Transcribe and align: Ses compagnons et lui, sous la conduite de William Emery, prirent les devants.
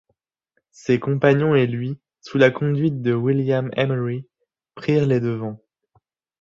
Ses 0.71 0.99
compagnons 0.99 1.53
et 1.53 1.67
lui, 1.67 1.99
sous 2.21 2.39
la 2.39 2.49
conduite 2.49 3.03
de 3.03 3.13
William 3.13 3.69
Emery, 3.77 4.27
prirent 4.73 5.05
les 5.05 5.19
devants. 5.19 5.61